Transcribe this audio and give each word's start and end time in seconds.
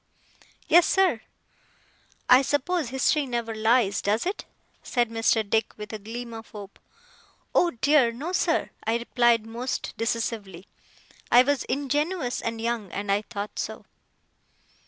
'Yes, 0.67 0.87
sir.' 0.87 1.21
'I 2.27 2.41
suppose 2.41 2.89
history 2.89 3.27
never 3.27 3.53
lies, 3.53 4.01
does 4.01 4.25
it?' 4.25 4.45
said 4.81 5.11
Mr. 5.11 5.47
Dick, 5.47 5.77
with 5.77 5.93
a 5.93 5.99
gleam 5.99 6.33
of 6.33 6.49
hope. 6.49 6.79
'Oh 7.53 7.69
dear, 7.69 8.11
no, 8.11 8.31
sir!' 8.31 8.71
I 8.83 8.97
replied, 8.97 9.45
most 9.45 9.93
decisively. 9.97 10.65
I 11.31 11.43
was 11.43 11.65
ingenuous 11.65 12.41
and 12.41 12.59
young, 12.59 12.91
and 12.91 13.11
I 13.11 13.21
thought 13.21 13.59
so. 13.59 13.85